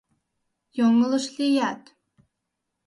[0.77, 1.83] Йоҥылыш лият.